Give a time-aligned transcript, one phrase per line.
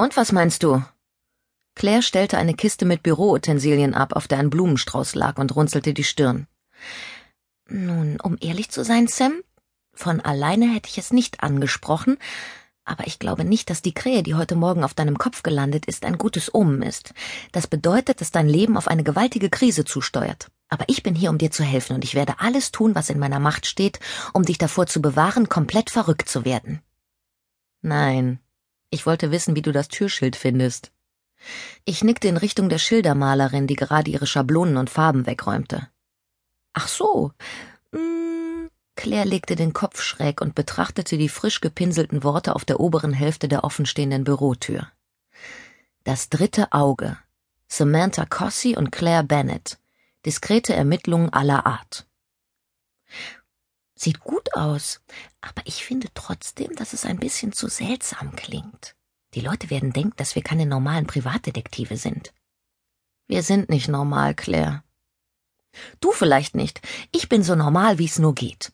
[0.00, 0.82] Und was meinst du?
[1.74, 6.04] Claire stellte eine Kiste mit Büroutensilien ab, auf der ein Blumenstrauß lag, und runzelte die
[6.04, 6.46] Stirn.
[7.68, 9.42] Nun, um ehrlich zu sein, Sam,
[9.92, 12.16] von alleine hätte ich es nicht angesprochen,
[12.86, 16.06] aber ich glaube nicht, dass die Krähe, die heute Morgen auf deinem Kopf gelandet ist,
[16.06, 17.12] ein gutes Omen ist.
[17.52, 20.50] Das bedeutet, dass dein Leben auf eine gewaltige Krise zusteuert.
[20.70, 23.18] Aber ich bin hier, um dir zu helfen, und ich werde alles tun, was in
[23.18, 24.00] meiner Macht steht,
[24.32, 26.80] um dich davor zu bewahren, komplett verrückt zu werden.
[27.82, 28.40] Nein.
[28.90, 30.92] Ich wollte wissen, wie du das Türschild findest.
[31.84, 35.88] Ich nickte in Richtung der Schildermalerin, die gerade ihre Schablonen und Farben wegräumte.
[36.72, 37.32] Ach so.
[37.92, 43.12] Hm, Claire legte den Kopf schräg und betrachtete die frisch gepinselten Worte auf der oberen
[43.12, 44.90] Hälfte der offenstehenden Bürotür.
[46.04, 47.16] Das dritte Auge.
[47.68, 49.78] Samantha Cossey und Claire Bennett.
[50.26, 52.06] Diskrete Ermittlungen aller Art.
[54.02, 55.02] Sieht gut aus,
[55.42, 58.96] aber ich finde trotzdem, dass es ein bisschen zu seltsam klingt.
[59.34, 62.32] Die Leute werden denken, dass wir keine normalen Privatdetektive sind.
[63.28, 64.82] Wir sind nicht normal, Claire.
[66.00, 66.80] Du vielleicht nicht.
[67.12, 68.72] Ich bin so normal, wie es nur geht.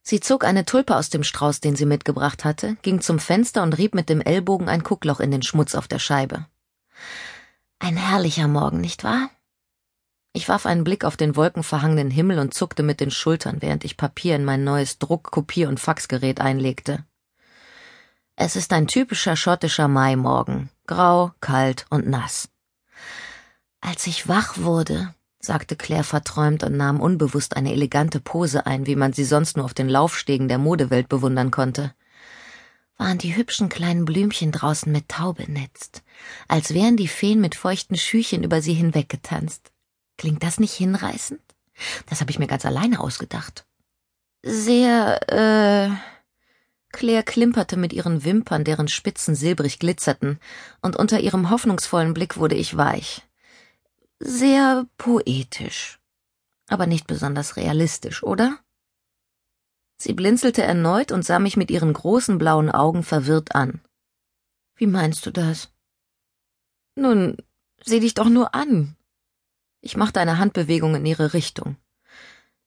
[0.00, 3.76] Sie zog eine Tulpe aus dem Strauß, den sie mitgebracht hatte, ging zum Fenster und
[3.76, 6.46] rieb mit dem Ellbogen ein Guckloch in den Schmutz auf der Scheibe.
[7.80, 9.28] Ein herrlicher Morgen, nicht wahr?
[10.36, 13.96] Ich warf einen Blick auf den wolkenverhangenen Himmel und zuckte mit den Schultern, während ich
[13.96, 17.04] Papier in mein neues Druck-, Kopier- und Faxgerät einlegte.
[18.34, 22.48] Es ist ein typischer schottischer Maimorgen, grau, kalt und nass.
[23.80, 28.96] Als ich wach wurde, sagte Claire verträumt und nahm unbewusst eine elegante Pose ein, wie
[28.96, 31.94] man sie sonst nur auf den Laufstegen der Modewelt bewundern konnte.
[32.96, 36.02] Waren die hübschen kleinen Blümchen draußen mit Tau benetzt,
[36.48, 39.70] als wären die Feen mit feuchten Schüchen über sie hinweggetanzt.
[40.16, 41.40] Klingt das nicht hinreißend?
[42.06, 43.66] Das habe ich mir ganz alleine ausgedacht.
[44.42, 45.90] Sehr, äh.
[46.92, 50.38] Claire klimperte mit ihren Wimpern, deren Spitzen silbrig glitzerten,
[50.80, 53.22] und unter ihrem hoffnungsvollen Blick wurde ich weich
[54.24, 56.00] sehr poetisch,
[56.68, 58.58] aber nicht besonders realistisch, oder?
[59.96, 63.80] Sie blinzelte erneut und sah mich mit ihren großen blauen Augen verwirrt an.
[64.76, 65.70] Wie meinst du das?
[66.96, 67.36] Nun,
[67.84, 68.96] sieh dich doch nur an.
[69.86, 71.76] Ich machte eine Handbewegung in ihre Richtung.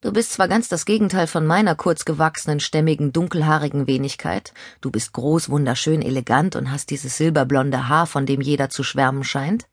[0.01, 5.49] Du bist zwar ganz das Gegenteil von meiner kurzgewachsenen, stämmigen, dunkelhaarigen Wenigkeit, du bist groß,
[5.49, 9.67] wunderschön, elegant und hast dieses silberblonde Haar, von dem jeder zu schwärmen scheint,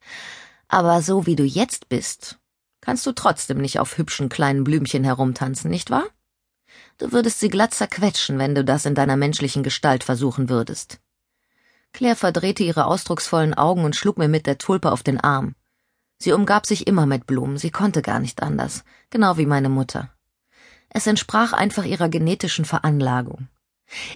[0.69, 2.39] aber so wie du jetzt bist,
[2.81, 6.07] kannst du trotzdem nicht auf hübschen kleinen Blümchen herumtanzen, nicht wahr?
[6.97, 10.99] Du würdest sie glatt zerquetschen, wenn du das in deiner menschlichen Gestalt versuchen würdest.
[11.93, 15.55] Claire verdrehte ihre ausdrucksvollen Augen und schlug mir mit der Tulpe auf den Arm.
[16.25, 20.09] Sie umgab sich immer mit Blumen, sie konnte gar nicht anders, genau wie meine Mutter.
[20.89, 23.49] Es entsprach einfach ihrer genetischen Veranlagung.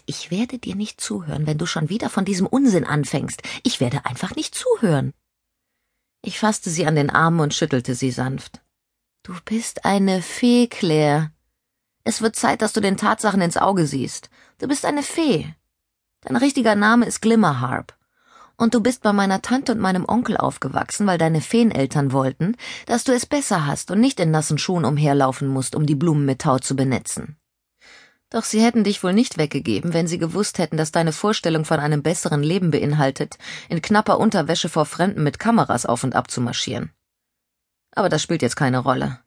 [0.07, 3.43] Ich werde dir nicht zuhören, wenn du schon wieder von diesem Unsinn anfängst.
[3.63, 5.13] Ich werde einfach nicht zuhören.
[6.23, 8.63] Ich fasste sie an den Arm und schüttelte sie sanft.
[9.23, 11.31] Du bist eine Fee, Claire.
[12.05, 14.31] Es wird Zeit, dass du den Tatsachen ins Auge siehst.
[14.57, 15.55] Du bist eine Fee.
[16.23, 17.98] Dein richtiger Name ist Glimmerharp.
[18.59, 23.05] Und du bist bei meiner Tante und meinem Onkel aufgewachsen, weil deine Feeneltern wollten, dass
[23.05, 26.41] du es besser hast und nicht in nassen Schuhen umherlaufen musst, um die Blumen mit
[26.41, 27.37] Tau zu benetzen.
[28.31, 31.79] Doch sie hätten dich wohl nicht weggegeben, wenn sie gewusst hätten, dass deine Vorstellung von
[31.79, 33.39] einem besseren Leben beinhaltet,
[33.69, 36.91] in knapper Unterwäsche vor Fremden mit Kameras auf und ab zu marschieren.
[37.93, 39.21] Aber das spielt jetzt keine Rolle.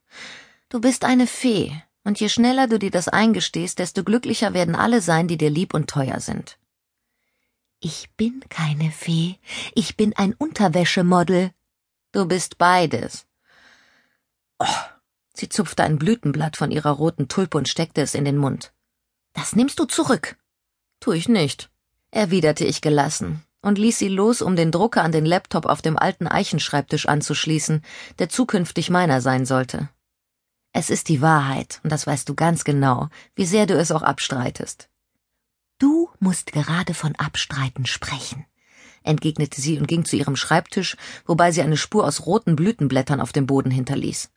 [0.68, 1.72] Du bist eine Fee,
[2.04, 5.72] und je schneller du dir das eingestehst, desto glücklicher werden alle sein, die dir lieb
[5.72, 6.58] und teuer sind.
[7.84, 9.40] Ich bin keine Fee,
[9.74, 11.50] ich bin ein Unterwäschemodel.
[12.12, 13.26] Du bist beides.
[14.60, 14.66] Oh,
[15.34, 18.72] sie zupfte ein Blütenblatt von ihrer roten Tulpe und steckte es in den Mund.
[19.32, 20.36] Das nimmst du zurück.
[21.00, 21.70] Tu ich nicht,
[22.12, 25.98] erwiderte ich gelassen und ließ sie los, um den Drucker an den Laptop auf dem
[25.98, 27.82] alten Eichenschreibtisch anzuschließen,
[28.20, 29.88] der zukünftig meiner sein sollte.
[30.72, 34.02] Es ist die Wahrheit, und das weißt du ganz genau, wie sehr du es auch
[34.02, 34.88] abstreitest.
[35.82, 38.46] Du musst gerade von Abstreiten sprechen,
[39.02, 40.96] entgegnete sie und ging zu ihrem Schreibtisch,
[41.26, 44.30] wobei sie eine Spur aus roten Blütenblättern auf dem Boden hinterließ.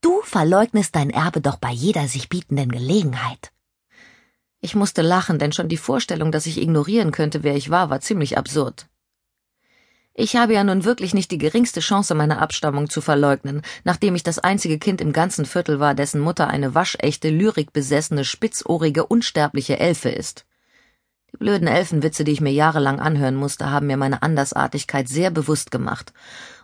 [0.00, 3.52] Du verleugnest dein Erbe doch bei jeder sich bietenden Gelegenheit.
[4.60, 8.00] Ich musste lachen, denn schon die Vorstellung, dass ich ignorieren könnte, wer ich war, war
[8.00, 8.88] ziemlich absurd.
[10.12, 14.24] Ich habe ja nun wirklich nicht die geringste Chance, meine Abstammung zu verleugnen, nachdem ich
[14.24, 20.08] das einzige Kind im ganzen Viertel war, dessen Mutter eine waschechte, lyrikbesessene, spitzohrige, unsterbliche Elfe
[20.08, 20.46] ist.
[21.34, 25.72] Die blöden Elfenwitze, die ich mir jahrelang anhören musste, haben mir meine Andersartigkeit sehr bewusst
[25.72, 26.12] gemacht,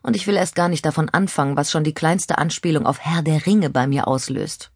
[0.00, 3.22] und ich will erst gar nicht davon anfangen, was schon die kleinste Anspielung auf Herr
[3.22, 4.70] der Ringe bei mir auslöst.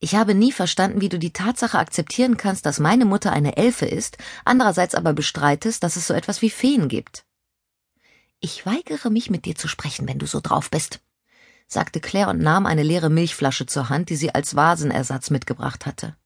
[0.00, 3.86] Ich habe nie verstanden, wie du die Tatsache akzeptieren kannst, dass meine Mutter eine Elfe
[3.86, 7.24] ist, andererseits aber bestreitest, dass es so etwas wie Feen gibt.
[8.40, 10.98] Ich weigere mich, mit dir zu sprechen, wenn du so drauf bist,
[11.68, 16.16] sagte Claire und nahm eine leere Milchflasche zur Hand, die sie als Vasenersatz mitgebracht hatte.